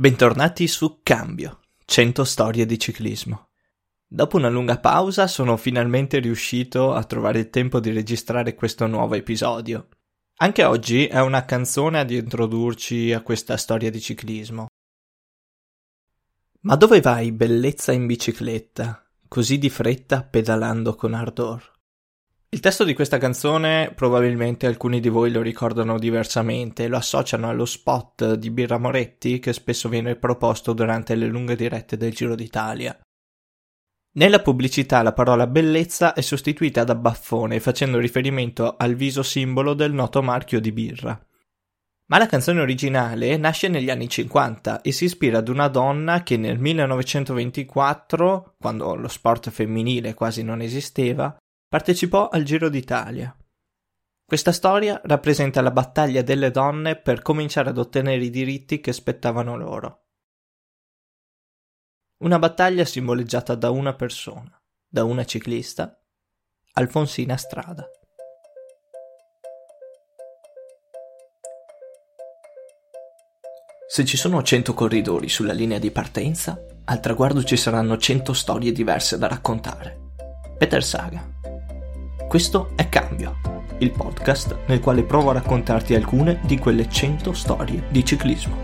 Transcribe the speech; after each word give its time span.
Bentornati 0.00 0.68
su 0.68 1.00
Cambio, 1.02 1.58
100 1.84 2.22
storie 2.22 2.66
di 2.66 2.78
ciclismo. 2.78 3.48
Dopo 4.06 4.36
una 4.36 4.48
lunga 4.48 4.78
pausa 4.78 5.26
sono 5.26 5.56
finalmente 5.56 6.20
riuscito 6.20 6.94
a 6.94 7.02
trovare 7.02 7.40
il 7.40 7.50
tempo 7.50 7.80
di 7.80 7.90
registrare 7.90 8.54
questo 8.54 8.86
nuovo 8.86 9.16
episodio. 9.16 9.88
Anche 10.36 10.62
oggi 10.62 11.06
è 11.06 11.20
una 11.20 11.44
canzone 11.44 11.98
ad 11.98 12.12
introdurci 12.12 13.12
a 13.12 13.22
questa 13.22 13.56
storia 13.56 13.90
di 13.90 14.00
ciclismo. 14.00 14.68
Ma 16.60 16.76
dove 16.76 17.00
vai, 17.00 17.32
bellezza 17.32 17.90
in 17.90 18.06
bicicletta, 18.06 19.04
così 19.26 19.58
di 19.58 19.68
fretta 19.68 20.22
pedalando 20.22 20.94
con 20.94 21.12
ardor? 21.12 21.77
Il 22.50 22.60
testo 22.60 22.84
di 22.84 22.94
questa 22.94 23.18
canzone 23.18 23.92
probabilmente 23.94 24.66
alcuni 24.66 25.00
di 25.00 25.10
voi 25.10 25.30
lo 25.30 25.42
ricordano 25.42 25.98
diversamente, 25.98 26.88
lo 26.88 26.96
associano 26.96 27.50
allo 27.50 27.66
spot 27.66 28.36
di 28.36 28.50
Birra 28.50 28.78
Moretti 28.78 29.38
che 29.38 29.52
spesso 29.52 29.90
viene 29.90 30.16
proposto 30.16 30.72
durante 30.72 31.14
le 31.14 31.26
lunghe 31.26 31.56
dirette 31.56 31.98
del 31.98 32.14
Giro 32.14 32.34
d'Italia. 32.34 32.98
Nella 34.12 34.40
pubblicità 34.40 35.02
la 35.02 35.12
parola 35.12 35.46
bellezza 35.46 36.14
è 36.14 36.22
sostituita 36.22 36.84
da 36.84 36.94
baffone 36.94 37.60
facendo 37.60 37.98
riferimento 37.98 38.76
al 38.78 38.94
viso 38.94 39.22
simbolo 39.22 39.74
del 39.74 39.92
noto 39.92 40.22
marchio 40.22 40.58
di 40.58 40.72
birra. 40.72 41.22
Ma 42.06 42.16
la 42.16 42.26
canzone 42.26 42.62
originale 42.62 43.36
nasce 43.36 43.68
negli 43.68 43.90
anni 43.90 44.08
50 44.08 44.80
e 44.80 44.92
si 44.92 45.04
ispira 45.04 45.38
ad 45.38 45.48
una 45.48 45.68
donna 45.68 46.22
che 46.22 46.38
nel 46.38 46.58
1924, 46.58 48.54
quando 48.58 48.94
lo 48.94 49.08
sport 49.08 49.50
femminile 49.50 50.14
quasi 50.14 50.42
non 50.42 50.62
esisteva, 50.62 51.36
Partecipò 51.68 52.30
al 52.30 52.44
Giro 52.44 52.70
d'Italia. 52.70 53.36
Questa 54.24 54.52
storia 54.52 55.02
rappresenta 55.04 55.60
la 55.60 55.70
battaglia 55.70 56.22
delle 56.22 56.50
donne 56.50 56.96
per 56.96 57.20
cominciare 57.20 57.68
ad 57.68 57.76
ottenere 57.76 58.24
i 58.24 58.30
diritti 58.30 58.80
che 58.80 58.94
spettavano 58.94 59.54
loro. 59.54 60.06
Una 62.20 62.38
battaglia 62.38 62.86
simboleggiata 62.86 63.54
da 63.54 63.68
una 63.68 63.94
persona, 63.94 64.58
da 64.86 65.04
una 65.04 65.26
ciclista, 65.26 65.94
Alfonsina 66.72 67.36
Strada. 67.36 67.86
Se 73.86 74.06
ci 74.06 74.16
sono 74.16 74.42
100 74.42 74.72
corridori 74.72 75.28
sulla 75.28 75.52
linea 75.52 75.78
di 75.78 75.90
partenza, 75.90 76.58
al 76.86 77.00
traguardo 77.00 77.44
ci 77.44 77.58
saranno 77.58 77.98
100 77.98 78.32
storie 78.32 78.72
diverse 78.72 79.18
da 79.18 79.28
raccontare. 79.28 80.06
Peter 80.56 80.82
Saga 80.82 81.36
questo 82.28 82.72
è 82.76 82.90
Cambio, 82.90 83.38
il 83.78 83.90
podcast 83.90 84.54
nel 84.66 84.80
quale 84.80 85.02
provo 85.02 85.30
a 85.30 85.32
raccontarti 85.32 85.94
alcune 85.94 86.40
di 86.44 86.58
quelle 86.58 86.86
100 86.86 87.32
storie 87.32 87.84
di 87.88 88.04
ciclismo. 88.04 88.56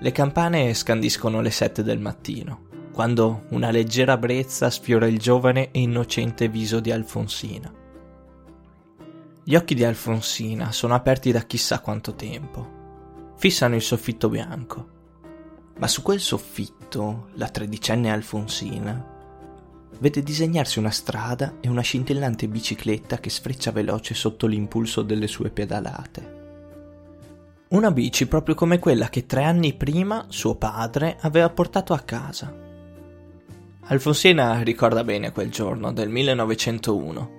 Le 0.00 0.12
campane 0.12 0.74
scandiscono 0.74 1.40
le 1.40 1.50
sette 1.52 1.84
del 1.84 2.00
mattino, 2.00 2.66
quando 2.92 3.44
una 3.50 3.70
leggera 3.70 4.16
brezza 4.16 4.68
sfiora 4.68 5.06
il 5.06 5.20
giovane 5.20 5.70
e 5.70 5.78
innocente 5.78 6.48
viso 6.48 6.80
di 6.80 6.90
Alfonsina. 6.90 7.72
Gli 9.44 9.54
occhi 9.54 9.76
di 9.76 9.84
Alfonsina 9.84 10.72
sono 10.72 10.94
aperti 10.96 11.30
da 11.30 11.42
chissà 11.42 11.78
quanto 11.78 12.14
tempo 12.14 12.78
fissano 13.40 13.74
il 13.74 13.80
soffitto 13.80 14.28
bianco. 14.28 14.88
Ma 15.78 15.88
su 15.88 16.02
quel 16.02 16.20
soffitto 16.20 17.30
la 17.36 17.48
tredicenne 17.48 18.10
Alfonsina 18.10 19.02
vede 19.98 20.22
disegnarsi 20.22 20.78
una 20.78 20.90
strada 20.90 21.54
e 21.58 21.70
una 21.70 21.80
scintillante 21.80 22.48
bicicletta 22.48 23.18
che 23.18 23.30
sfreccia 23.30 23.70
veloce 23.70 24.12
sotto 24.12 24.46
l'impulso 24.46 25.00
delle 25.00 25.26
sue 25.26 25.48
pedalate. 25.48 26.38
Una 27.68 27.90
bici 27.90 28.26
proprio 28.26 28.54
come 28.54 28.78
quella 28.78 29.08
che 29.08 29.24
tre 29.24 29.44
anni 29.44 29.72
prima 29.72 30.26
suo 30.28 30.56
padre 30.56 31.16
aveva 31.20 31.48
portato 31.48 31.94
a 31.94 32.00
casa. 32.00 32.54
Alfonsina 33.84 34.60
ricorda 34.60 35.02
bene 35.02 35.32
quel 35.32 35.48
giorno 35.48 35.94
del 35.94 36.10
1901, 36.10 37.30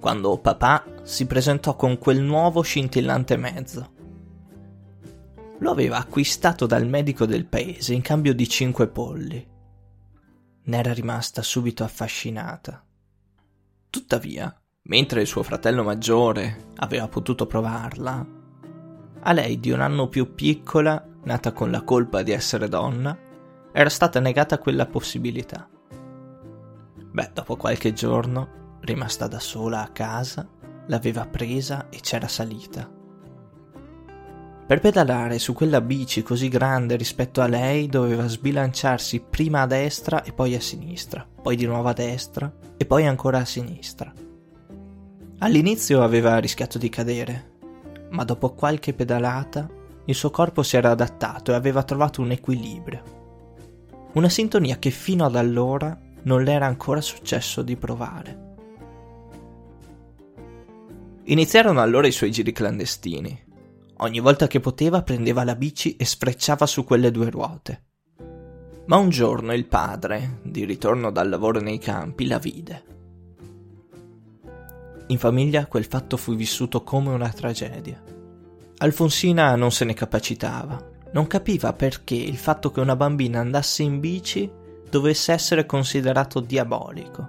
quando 0.00 0.36
papà 0.36 0.84
si 1.02 1.24
presentò 1.24 1.76
con 1.76 1.96
quel 1.96 2.20
nuovo 2.20 2.60
scintillante 2.60 3.38
mezzo 3.38 3.94
lo 5.58 5.70
aveva 5.70 5.98
acquistato 5.98 6.66
dal 6.66 6.86
medico 6.86 7.26
del 7.26 7.46
paese 7.46 7.94
in 7.94 8.02
cambio 8.02 8.34
di 8.34 8.48
cinque 8.48 8.88
polli. 8.88 9.54
Ne 10.64 10.78
era 10.78 10.92
rimasta 10.92 11.42
subito 11.42 11.84
affascinata. 11.84 12.84
Tuttavia, 13.88 14.54
mentre 14.82 15.20
il 15.20 15.26
suo 15.26 15.42
fratello 15.42 15.82
maggiore 15.82 16.72
aveva 16.76 17.08
potuto 17.08 17.46
provarla, 17.46 18.26
a 19.20 19.32
lei 19.32 19.58
di 19.58 19.70
un 19.70 19.80
anno 19.80 20.08
più 20.08 20.34
piccola, 20.34 21.04
nata 21.24 21.52
con 21.52 21.70
la 21.70 21.82
colpa 21.82 22.22
di 22.22 22.32
essere 22.32 22.68
donna, 22.68 23.16
era 23.72 23.88
stata 23.88 24.20
negata 24.20 24.58
quella 24.58 24.86
possibilità. 24.86 25.68
Beh, 27.10 27.30
dopo 27.32 27.56
qualche 27.56 27.92
giorno, 27.92 28.78
rimasta 28.80 29.26
da 29.26 29.40
sola 29.40 29.82
a 29.82 29.88
casa, 29.88 30.48
l'aveva 30.86 31.26
presa 31.26 31.88
e 31.88 31.98
c'era 32.00 32.28
salita. 32.28 32.95
Per 34.66 34.80
pedalare 34.80 35.38
su 35.38 35.52
quella 35.52 35.80
bici 35.80 36.24
così 36.24 36.48
grande 36.48 36.96
rispetto 36.96 37.40
a 37.40 37.46
lei 37.46 37.86
doveva 37.86 38.26
sbilanciarsi 38.26 39.20
prima 39.20 39.60
a 39.60 39.66
destra 39.66 40.24
e 40.24 40.32
poi 40.32 40.56
a 40.56 40.60
sinistra, 40.60 41.24
poi 41.40 41.54
di 41.54 41.66
nuovo 41.66 41.86
a 41.86 41.92
destra 41.92 42.52
e 42.76 42.84
poi 42.84 43.06
ancora 43.06 43.38
a 43.38 43.44
sinistra. 43.44 44.12
All'inizio 45.38 46.02
aveva 46.02 46.38
rischiato 46.38 46.78
di 46.78 46.88
cadere, 46.88 47.52
ma 48.10 48.24
dopo 48.24 48.54
qualche 48.54 48.92
pedalata 48.92 49.70
il 50.04 50.14
suo 50.16 50.30
corpo 50.30 50.64
si 50.64 50.76
era 50.76 50.90
adattato 50.90 51.52
e 51.52 51.54
aveva 51.54 51.84
trovato 51.84 52.20
un 52.20 52.32
equilibrio. 52.32 53.02
Una 54.14 54.28
sintonia 54.28 54.78
che 54.78 54.90
fino 54.90 55.24
ad 55.26 55.36
allora 55.36 55.96
non 56.22 56.42
le 56.42 56.52
era 56.52 56.66
ancora 56.66 57.00
successo 57.00 57.62
di 57.62 57.76
provare. 57.76 58.44
Iniziarono 61.24 61.80
allora 61.80 62.08
i 62.08 62.12
suoi 62.12 62.32
giri 62.32 62.50
clandestini, 62.50 63.44
Ogni 64.00 64.20
volta 64.20 64.46
che 64.46 64.60
poteva 64.60 65.02
prendeva 65.02 65.42
la 65.42 65.56
bici 65.56 65.96
e 65.96 66.04
sfrecciava 66.04 66.66
su 66.66 66.84
quelle 66.84 67.10
due 67.10 67.30
ruote. 67.30 67.84
Ma 68.86 68.96
un 68.96 69.08
giorno 69.08 69.54
il 69.54 69.64
padre, 69.64 70.40
di 70.42 70.66
ritorno 70.66 71.10
dal 71.10 71.30
lavoro 71.30 71.60
nei 71.60 71.78
campi, 71.78 72.26
la 72.26 72.38
vide. 72.38 72.84
In 75.06 75.18
famiglia 75.18 75.66
quel 75.66 75.86
fatto 75.86 76.18
fu 76.18 76.34
vissuto 76.34 76.82
come 76.82 77.08
una 77.08 77.30
tragedia. 77.30 78.02
Alfonsina 78.78 79.56
non 79.56 79.72
se 79.72 79.86
ne 79.86 79.94
capacitava, 79.94 80.90
non 81.12 81.26
capiva 81.26 81.72
perché 81.72 82.16
il 82.16 82.36
fatto 82.36 82.70
che 82.70 82.80
una 82.80 82.96
bambina 82.96 83.40
andasse 83.40 83.82
in 83.82 83.98
bici 83.98 84.50
dovesse 84.90 85.32
essere 85.32 85.64
considerato 85.64 86.40
diabolico. 86.40 87.26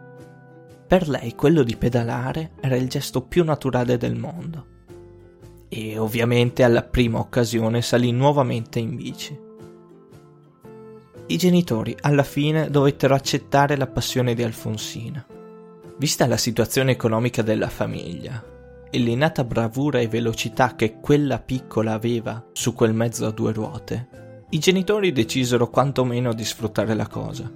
Per 0.86 1.08
lei 1.08 1.34
quello 1.34 1.64
di 1.64 1.78
pedalare 1.78 2.52
era 2.60 2.76
il 2.76 2.90
gesto 2.90 3.22
più 3.22 3.46
naturale 3.46 3.98
del 3.98 4.16
mondo 4.16 4.76
e 5.78 6.00
ovviamente 6.00 6.64
alla 6.64 6.82
prima 6.82 7.20
occasione 7.20 7.84
salì 7.84 8.12
nuovamente 8.12 8.80
in 8.80 8.96
bici. 8.96 9.40
I 11.28 11.38
genitori 11.38 11.96
alla 12.02 12.24
fine 12.24 12.72
dovettero 12.72 13.14
accettare 13.14 13.78
la 13.78 13.86
passione 13.86 14.34
di 14.34 14.42
Alfonsina. 14.42 15.24
Vista 15.98 16.26
la 16.26 16.38
situazione 16.38 16.94
economica 16.94 17.44
della 17.44 17.70
famiglia 17.70 18.44
e 18.90 18.98
l'innata 18.98 19.44
bravura 19.44 20.00
e 20.00 20.08
velocità 20.08 20.76
che 20.76 21.00
quella 21.00 21.38
piccola 21.40 21.94
aveva 21.94 22.44
su 22.54 22.74
quel 22.74 22.94
mezzo 22.94 23.28
a 23.28 23.32
due 23.32 23.52
ruote, 23.52 24.46
i 24.50 24.60
genitori 24.60 25.12
decisero 25.12 25.70
quantomeno 25.70 26.34
di 26.34 26.46
sfruttare 26.46 26.96
la 26.96 27.08
cosa. 27.08 27.52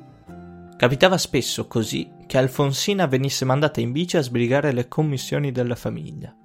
Capitava 0.77 1.17
spesso 1.17 1.65
così 1.65 2.11
che 2.27 2.37
Alfonsina 2.37 3.07
venisse 3.07 3.45
mandata 3.45 3.79
in 3.79 3.91
bici 3.91 4.17
a 4.17 4.21
sbrigare 4.21 4.73
le 4.73 4.87
commissioni 4.87 5.51
della 5.51 5.75
famiglia 5.75 6.35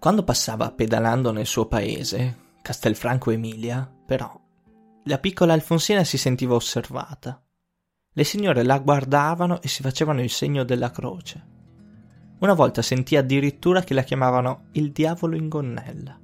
quando 0.00 0.24
passava 0.24 0.72
pedalando 0.72 1.30
nel 1.30 1.44
suo 1.44 1.66
paese, 1.66 2.54
Castelfranco 2.62 3.32
Emilia, 3.32 3.86
però, 4.06 4.34
la 5.04 5.18
piccola 5.18 5.52
Alfonsina 5.52 6.04
si 6.04 6.16
sentiva 6.16 6.54
osservata. 6.54 7.38
Le 8.10 8.24
signore 8.24 8.62
la 8.62 8.78
guardavano 8.78 9.60
e 9.60 9.68
si 9.68 9.82
facevano 9.82 10.22
il 10.22 10.30
segno 10.30 10.64
della 10.64 10.90
croce. 10.90 11.46
Una 12.38 12.54
volta 12.54 12.80
sentì 12.80 13.16
addirittura 13.16 13.82
che 13.82 13.92
la 13.92 14.02
chiamavano 14.02 14.68
il 14.72 14.90
diavolo 14.90 15.36
in 15.36 15.48
gonnella. 15.50 16.18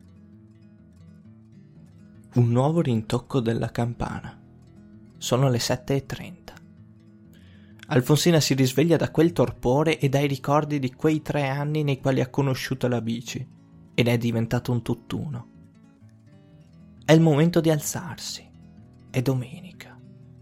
Un 2.36 2.48
nuovo 2.48 2.80
rintocco 2.80 3.40
della 3.40 3.70
campana. 3.70 4.40
Sono 5.18 5.50
le 5.50 5.58
7.30. 5.58 6.34
Alfonsina 7.88 8.40
si 8.40 8.54
risveglia 8.54 8.96
da 8.96 9.10
quel 9.10 9.32
torpore 9.32 9.98
e 9.98 10.08
dai 10.08 10.26
ricordi 10.26 10.78
di 10.78 10.94
quei 10.94 11.20
tre 11.20 11.46
anni 11.46 11.82
nei 11.84 12.00
quali 12.00 12.22
ha 12.22 12.30
conosciuto 12.30 12.88
la 12.88 13.02
bici 13.02 13.52
ed 13.98 14.08
è 14.08 14.18
diventato 14.18 14.72
un 14.72 14.82
tutt'uno. 14.82 15.48
È 17.02 17.12
il 17.12 17.22
momento 17.22 17.62
di 17.62 17.70
alzarsi. 17.70 18.46
È 19.08 19.22
domenica. 19.22 19.98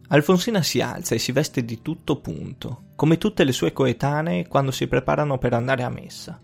Alfonsina 0.08 0.60
si 0.60 0.80
alza 0.80 1.14
e 1.14 1.18
si 1.18 1.30
veste 1.30 1.64
di 1.64 1.80
tutto 1.80 2.20
punto, 2.20 2.86
come 2.96 3.16
tutte 3.16 3.44
le 3.44 3.52
sue 3.52 3.72
coetanee 3.72 4.48
quando 4.48 4.72
si 4.72 4.88
preparano 4.88 5.38
per 5.38 5.52
andare 5.52 5.84
a 5.84 5.88
messa. 5.88 6.40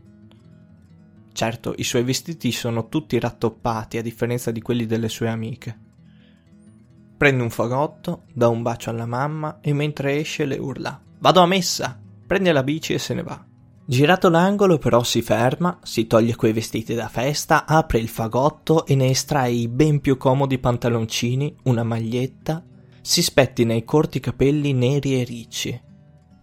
Certo, 1.33 1.75
i 1.77 1.83
suoi 1.83 2.05
vestiti 2.05 2.53
sono 2.53 2.89
tutti 2.89 3.19
rattoppati 3.19 3.99
a 3.99 4.03
differenza 4.03 4.53
di 4.53 4.63
quelli 4.63 4.87
delle 4.87 5.09
sue 5.09 5.29
amiche. 5.29 5.79
Prende 7.17 7.43
un 7.43 7.51
fagotto, 7.51 8.23
dà 8.33 8.47
un 8.47 8.63
bacio 8.63 8.91
alla 8.91 9.06
mamma 9.06 9.59
e 9.61 9.73
mentre 9.73 10.17
esce 10.17 10.45
le 10.45 10.59
urla 10.59 11.09
Vado 11.19 11.41
a 11.41 11.47
messa! 11.47 12.01
Prende 12.25 12.53
la 12.53 12.63
bici 12.63 12.95
e 12.95 12.99
se 12.99 13.15
ne 13.15 13.25
va. 13.25 13.50
Girato 13.91 14.29
l'angolo 14.29 14.79
però 14.79 15.03
si 15.03 15.21
ferma, 15.21 15.81
si 15.83 16.07
toglie 16.07 16.37
quei 16.37 16.53
vestiti 16.53 16.95
da 16.95 17.09
festa, 17.09 17.67
apre 17.67 17.99
il 17.99 18.07
fagotto 18.07 18.87
e 18.87 18.95
ne 18.95 19.11
estrae 19.11 19.51
i 19.51 19.67
ben 19.67 20.01
più 20.01 20.17
comodi 20.17 20.59
pantaloncini, 20.59 21.57
una 21.65 21.83
maglietta, 21.83 22.63
si 23.01 23.21
spettina 23.21 23.75
i 23.75 23.83
corti 23.83 24.21
capelli 24.21 24.73
neri 24.73 25.21
e 25.21 25.25
ricci. 25.25 25.81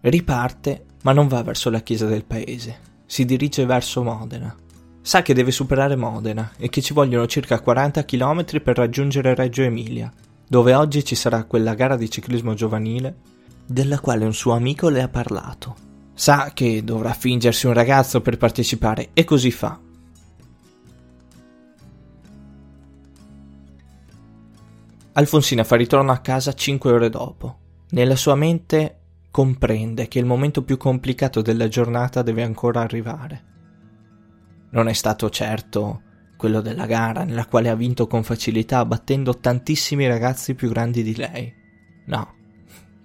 Riparte, 0.02 0.84
ma 1.04 1.12
non 1.12 1.26
va 1.26 1.42
verso 1.42 1.70
la 1.70 1.80
chiesa 1.80 2.04
del 2.04 2.26
paese, 2.26 2.80
si 3.06 3.24
dirige 3.24 3.64
verso 3.64 4.02
Modena. 4.02 4.54
Sa 5.00 5.22
che 5.22 5.32
deve 5.32 5.50
superare 5.50 5.96
Modena 5.96 6.52
e 6.58 6.68
che 6.68 6.82
ci 6.82 6.92
vogliono 6.92 7.26
circa 7.26 7.62
40 7.62 8.04
km 8.04 8.44
per 8.62 8.76
raggiungere 8.76 9.34
Reggio 9.34 9.62
Emilia, 9.62 10.12
dove 10.46 10.74
oggi 10.74 11.02
ci 11.02 11.14
sarà 11.14 11.44
quella 11.44 11.72
gara 11.72 11.96
di 11.96 12.10
ciclismo 12.10 12.52
giovanile 12.52 13.16
della 13.64 14.00
quale 14.00 14.26
un 14.26 14.34
suo 14.34 14.52
amico 14.52 14.90
le 14.90 15.00
ha 15.00 15.08
parlato. 15.08 15.87
Sa 16.18 16.50
che 16.52 16.82
dovrà 16.82 17.12
fingersi 17.12 17.68
un 17.68 17.74
ragazzo 17.74 18.20
per 18.20 18.38
partecipare 18.38 19.10
e 19.12 19.22
così 19.22 19.52
fa. 19.52 19.78
Alfonsina 25.12 25.62
fa 25.62 25.76
ritorno 25.76 26.10
a 26.10 26.18
casa 26.18 26.54
cinque 26.54 26.90
ore 26.90 27.08
dopo. 27.08 27.58
Nella 27.90 28.16
sua 28.16 28.34
mente 28.34 28.98
comprende 29.30 30.08
che 30.08 30.18
il 30.18 30.24
momento 30.24 30.64
più 30.64 30.76
complicato 30.76 31.40
della 31.40 31.68
giornata 31.68 32.22
deve 32.22 32.42
ancora 32.42 32.80
arrivare. 32.80 33.44
Non 34.70 34.88
è 34.88 34.94
stato 34.94 35.30
certo 35.30 36.02
quello 36.36 36.60
della 36.60 36.86
gara, 36.86 37.22
nella 37.22 37.46
quale 37.46 37.68
ha 37.68 37.76
vinto 37.76 38.08
con 38.08 38.24
facilità 38.24 38.84
battendo 38.84 39.38
tantissimi 39.38 40.08
ragazzi 40.08 40.56
più 40.56 40.68
grandi 40.68 41.04
di 41.04 41.14
lei. 41.14 41.54
No, 42.06 42.37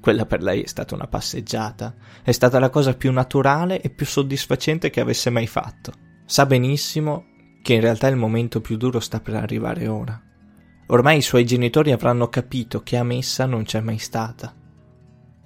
quella 0.04 0.26
per 0.26 0.44
lei 0.44 0.64
è 0.64 0.68
stata 0.68 0.96
una 0.96 1.08
passeggiata, 1.08 1.96
è 2.24 2.34
stata 2.34 2.60
la 2.60 2.70
cosa 2.70 2.94
più 2.94 3.10
naturale 3.14 3.80
e 3.80 3.90
più 3.90 4.06
soddisfacente 4.06 4.90
che 4.90 5.00
avesse 5.00 5.30
mai 5.30 5.48
fatto. 5.48 5.94
Sa 6.26 6.46
benissimo 6.46 7.28
che 7.62 7.76
in 7.76 7.80
realtà 7.80 8.10
il 8.10 8.18
momento 8.18 8.60
più 8.60 8.76
duro 8.76 9.00
sta 9.00 9.22
per 9.22 9.36
arrivare 9.36 9.88
ora. 9.88 10.22
Ormai 10.88 11.20
i 11.20 11.22
suoi 11.22 11.46
genitori 11.46 11.94
avranno 11.94 12.28
capito 12.28 12.84
che 12.84 12.98
a 12.98 13.04
messa 13.06 13.46
non 13.46 13.64
c'è 13.64 13.80
mai 13.80 13.98
stata. 13.98 14.54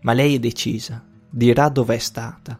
Ma 0.01 0.13
lei 0.13 0.33
è 0.33 0.39
decisa, 0.39 1.05
dirà 1.29 1.69
dov'è 1.69 1.99
stata. 1.99 2.59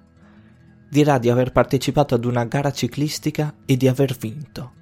Dirà 0.92 1.18
di 1.18 1.32
aver 1.32 1.52
partecipato 1.52 2.14
ad 2.14 2.26
una 2.26 2.46
gara 2.46 2.72
ciclistica 2.72 3.56
e 3.66 3.76
di 3.76 3.88
aver 3.88 4.16
vinto. 4.16 4.74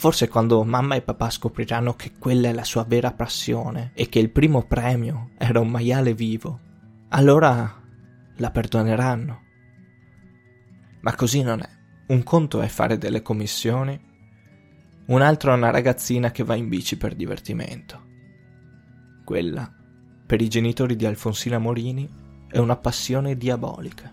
Forse 0.00 0.28
quando 0.28 0.64
mamma 0.64 0.94
e 0.94 1.02
papà 1.02 1.28
scopriranno 1.28 1.92
che 1.92 2.12
quella 2.18 2.48
è 2.48 2.54
la 2.54 2.64
sua 2.64 2.84
vera 2.84 3.12
passione 3.12 3.90
e 3.92 4.08
che 4.08 4.18
il 4.18 4.30
primo 4.30 4.62
premio 4.62 5.32
era 5.36 5.60
un 5.60 5.68
maiale 5.68 6.14
vivo, 6.14 6.58
allora 7.10 7.70
la 8.34 8.50
perdoneranno. 8.50 9.40
Ma 11.02 11.14
così 11.14 11.42
non 11.42 11.60
è. 11.60 11.68
Un 12.06 12.22
conto 12.22 12.62
è 12.62 12.68
fare 12.68 12.96
delle 12.96 13.20
commissioni, 13.20 14.00
un 15.08 15.20
altro 15.20 15.52
è 15.52 15.56
una 15.56 15.70
ragazzina 15.70 16.30
che 16.30 16.44
va 16.44 16.54
in 16.54 16.70
bici 16.70 16.96
per 16.96 17.14
divertimento. 17.14 18.02
Quella, 19.22 19.70
per 20.24 20.40
i 20.40 20.48
genitori 20.48 20.96
di 20.96 21.04
Alfonsina 21.04 21.58
Morini, 21.58 22.08
è 22.48 22.56
una 22.56 22.76
passione 22.76 23.36
diabolica. 23.36 24.10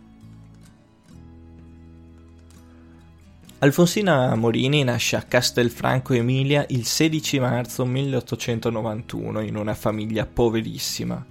Alfonsina 3.59 4.36
Morini 4.36 4.83
nasce 4.83 5.15
a 5.15 5.24
Castelfranco 5.24 6.13
Emilia 6.13 6.63
il 6.69 6.86
16 6.86 7.39
marzo 7.39 7.86
1891 7.86 9.39
in 9.39 9.56
una 9.56 9.74
famiglia 9.74 10.27
poverissima. 10.27 11.25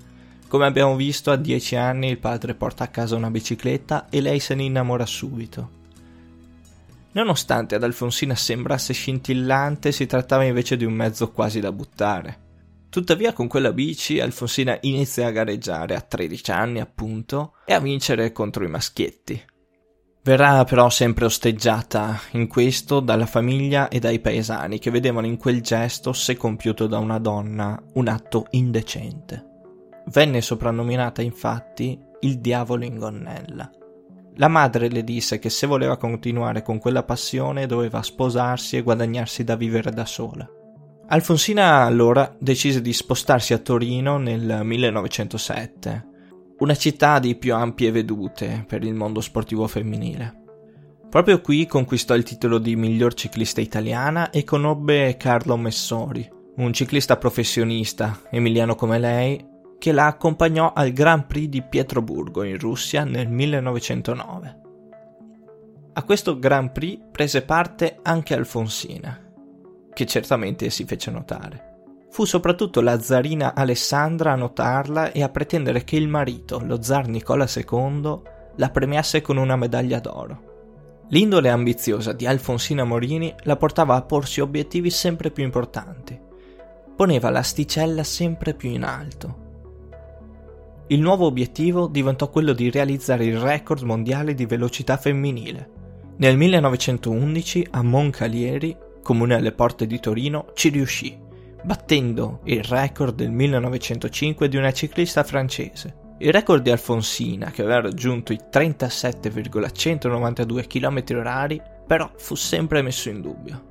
Come 0.48 0.66
abbiamo 0.66 0.96
visto, 0.96 1.30
a 1.30 1.36
10 1.36 1.76
anni 1.76 2.08
il 2.08 2.18
padre 2.18 2.54
porta 2.54 2.82
a 2.82 2.88
casa 2.88 3.14
una 3.14 3.30
bicicletta 3.30 4.08
e 4.10 4.20
lei 4.20 4.40
se 4.40 4.56
ne 4.56 4.64
innamora 4.64 5.06
subito. 5.06 5.70
Nonostante 7.12 7.76
ad 7.76 7.84
Alfonsina 7.84 8.34
sembrasse 8.34 8.92
scintillante, 8.92 9.92
si 9.92 10.06
trattava 10.06 10.42
invece 10.42 10.76
di 10.76 10.84
un 10.84 10.94
mezzo 10.94 11.30
quasi 11.30 11.60
da 11.60 11.70
buttare. 11.70 12.40
Tuttavia 12.88 13.32
con 13.34 13.46
quella 13.46 13.72
bici 13.72 14.18
Alfonsina 14.18 14.76
inizia 14.80 15.28
a 15.28 15.30
gareggiare 15.30 15.94
a 15.94 16.00
13 16.00 16.50
anni 16.50 16.80
appunto 16.80 17.52
e 17.64 17.72
a 17.72 17.78
vincere 17.78 18.32
contro 18.32 18.64
i 18.64 18.68
maschietti. 18.68 19.54
Verrà 20.26 20.64
però 20.64 20.90
sempre 20.90 21.24
osteggiata 21.24 22.18
in 22.32 22.48
questo 22.48 22.98
dalla 22.98 23.26
famiglia 23.26 23.86
e 23.86 24.00
dai 24.00 24.18
paesani 24.18 24.80
che 24.80 24.90
vedevano 24.90 25.28
in 25.28 25.36
quel 25.36 25.62
gesto, 25.62 26.12
se 26.12 26.36
compiuto 26.36 26.88
da 26.88 26.98
una 26.98 27.20
donna, 27.20 27.80
un 27.92 28.08
atto 28.08 28.46
indecente. 28.50 29.44
Venne 30.06 30.40
soprannominata 30.40 31.22
infatti 31.22 31.96
il 32.22 32.40
diavolo 32.40 32.84
in 32.84 32.98
gonnella. 32.98 33.70
La 34.34 34.48
madre 34.48 34.88
le 34.88 35.04
disse 35.04 35.38
che 35.38 35.48
se 35.48 35.68
voleva 35.68 35.96
continuare 35.96 36.60
con 36.62 36.80
quella 36.80 37.04
passione 37.04 37.66
doveva 37.66 38.02
sposarsi 38.02 38.76
e 38.76 38.82
guadagnarsi 38.82 39.44
da 39.44 39.54
vivere 39.54 39.92
da 39.92 40.06
sola. 40.06 40.44
Alfonsina 41.06 41.84
allora 41.84 42.34
decise 42.36 42.82
di 42.82 42.92
spostarsi 42.92 43.52
a 43.52 43.58
Torino 43.58 44.18
nel 44.18 44.64
1907 44.64 46.14
una 46.58 46.74
città 46.74 47.18
di 47.18 47.34
più 47.34 47.54
ampie 47.54 47.90
vedute 47.90 48.64
per 48.66 48.82
il 48.82 48.94
mondo 48.94 49.20
sportivo 49.20 49.66
femminile. 49.66 50.44
Proprio 51.10 51.40
qui 51.40 51.66
conquistò 51.66 52.14
il 52.14 52.22
titolo 52.22 52.58
di 52.58 52.76
miglior 52.76 53.14
ciclista 53.14 53.60
italiana 53.60 54.30
e 54.30 54.42
conobbe 54.42 55.16
Carlo 55.16 55.56
Messori, 55.56 56.28
un 56.56 56.72
ciclista 56.72 57.16
professionista, 57.16 58.20
emiliano 58.30 58.74
come 58.74 58.98
lei, 58.98 59.54
che 59.78 59.92
la 59.92 60.06
accompagnò 60.06 60.72
al 60.72 60.92
Grand 60.92 61.26
Prix 61.26 61.48
di 61.48 61.62
Pietroburgo 61.62 62.42
in 62.42 62.58
Russia 62.58 63.04
nel 63.04 63.28
1909. 63.28 64.60
A 65.92 66.02
questo 66.02 66.38
Grand 66.38 66.72
Prix 66.72 67.00
prese 67.10 67.42
parte 67.42 67.98
anche 68.02 68.34
Alfonsina, 68.34 69.18
che 69.92 70.06
certamente 70.06 70.70
si 70.70 70.84
fece 70.84 71.10
notare. 71.10 71.75
Fu 72.16 72.24
soprattutto 72.24 72.80
la 72.80 72.98
zarina 72.98 73.54
Alessandra 73.54 74.32
a 74.32 74.36
notarla 74.36 75.12
e 75.12 75.22
a 75.22 75.28
pretendere 75.28 75.84
che 75.84 75.96
il 75.96 76.08
marito, 76.08 76.58
lo 76.64 76.80
zar 76.80 77.08
Nicola 77.08 77.46
II, 77.46 78.20
la 78.54 78.70
premiasse 78.70 79.20
con 79.20 79.36
una 79.36 79.54
medaglia 79.54 80.00
d'oro. 80.00 81.04
L'indole 81.08 81.50
ambiziosa 81.50 82.14
di 82.14 82.26
Alfonsina 82.26 82.84
Morini 82.84 83.34
la 83.42 83.56
portava 83.56 83.96
a 83.96 84.00
porsi 84.00 84.40
obiettivi 84.40 84.88
sempre 84.88 85.30
più 85.30 85.44
importanti. 85.44 86.18
Poneva 86.96 87.28
l'asticella 87.28 88.02
sempre 88.02 88.54
più 88.54 88.70
in 88.70 88.84
alto. 88.84 89.36
Il 90.86 91.00
nuovo 91.00 91.26
obiettivo 91.26 91.86
diventò 91.86 92.30
quello 92.30 92.54
di 92.54 92.70
realizzare 92.70 93.26
il 93.26 93.38
record 93.38 93.82
mondiale 93.82 94.32
di 94.32 94.46
velocità 94.46 94.96
femminile. 94.96 95.70
Nel 96.16 96.38
1911 96.38 97.66
a 97.72 97.82
Moncalieri, 97.82 98.74
comune 99.02 99.34
alle 99.34 99.52
porte 99.52 99.86
di 99.86 100.00
Torino, 100.00 100.46
ci 100.54 100.70
riuscì 100.70 101.24
battendo 101.66 102.40
il 102.44 102.62
record 102.62 103.16
del 103.16 103.32
1905 103.32 104.48
di 104.48 104.56
una 104.56 104.72
ciclista 104.72 105.24
francese. 105.24 106.04
Il 106.18 106.32
record 106.32 106.62
di 106.62 106.70
Alfonsina, 106.70 107.50
che 107.50 107.62
aveva 107.62 107.80
raggiunto 107.80 108.32
i 108.32 108.38
37,192 108.48 110.68
km/h, 110.68 111.60
però 111.84 112.08
fu 112.16 112.36
sempre 112.36 112.82
messo 112.82 113.08
in 113.08 113.20
dubbio. 113.20 113.64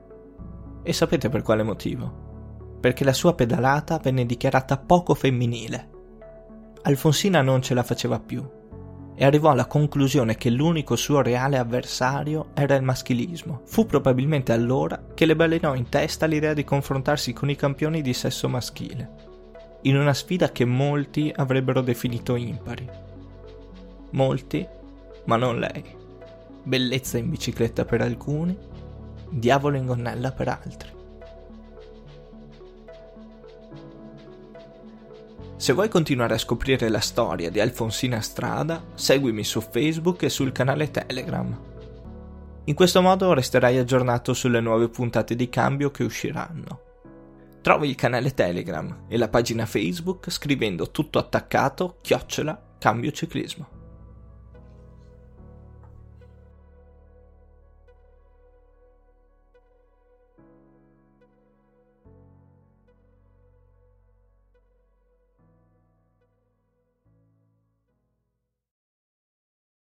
E 0.83 0.91
sapete 0.91 1.29
per 1.29 1.41
quale 1.41 1.63
motivo? 1.63 2.77
Perché 2.81 3.05
la 3.05 3.13
sua 3.13 3.33
pedalata 3.33 3.97
venne 3.97 4.25
dichiarata 4.25 4.77
poco 4.77 5.15
femminile. 5.15 5.91
Alfonsina 6.81 7.41
non 7.41 7.61
ce 7.61 7.73
la 7.73 7.83
faceva 7.83 8.19
più 8.19 8.45
e 9.15 9.23
arrivò 9.23 9.49
alla 9.49 9.65
conclusione 9.65 10.35
che 10.35 10.49
l'unico 10.49 10.95
suo 10.95 11.21
reale 11.21 11.57
avversario 11.57 12.47
era 12.53 12.75
il 12.75 12.83
maschilismo. 12.83 13.61
Fu 13.65 13.85
probabilmente 13.85 14.51
allora 14.51 15.01
che 15.13 15.25
le 15.25 15.35
balenò 15.35 15.73
in 15.73 15.87
testa 15.89 16.25
l'idea 16.25 16.53
di 16.53 16.63
confrontarsi 16.63 17.31
con 17.31 17.49
i 17.49 17.55
campioni 17.55 18.01
di 18.01 18.13
sesso 18.13 18.49
maschile, 18.49 19.09
in 19.83 19.97
una 19.97 20.13
sfida 20.13 20.51
che 20.51 20.65
molti 20.65 21.31
avrebbero 21.33 21.81
definito 21.81 22.35
impari. 22.35 22.87
Molti, 24.11 24.67
ma 25.25 25.37
non 25.37 25.59
lei. 25.59 25.83
Bellezza 26.63 27.17
in 27.17 27.29
bicicletta 27.29 27.85
per 27.85 28.01
alcuni, 28.01 28.57
diavolo 29.29 29.77
in 29.77 29.85
gonnella 29.85 30.31
per 30.31 30.47
altri. 30.49 30.94
Se 35.57 35.71
vuoi 35.71 35.87
continuare 35.87 36.33
a 36.33 36.37
scoprire 36.37 36.89
la 36.89 36.99
storia 36.99 37.49
di 37.49 37.61
Alfonsina 37.61 38.19
Strada, 38.19 38.83
seguimi 38.93 39.45
su 39.45 39.61
Facebook 39.61 40.23
e 40.23 40.29
sul 40.29 40.51
canale 40.51 40.91
Telegram. 40.91 41.57
In 42.65 42.75
questo 42.75 43.01
modo 43.01 43.33
resterai 43.33 43.77
aggiornato 43.77 44.33
sulle 44.33 44.59
nuove 44.59 44.89
puntate 44.89 45.33
di 45.33 45.47
cambio 45.47 45.91
che 45.91 46.03
usciranno. 46.03 46.81
Trovi 47.61 47.87
il 47.87 47.95
canale 47.95 48.33
Telegram 48.33 49.05
e 49.07 49.17
la 49.17 49.29
pagina 49.29 49.65
Facebook 49.65 50.29
scrivendo 50.29 50.91
tutto 50.91 51.19
attaccato 51.19 51.99
chiocciola 52.01 52.75
cambio 52.77 53.11
ciclismo. 53.11 53.74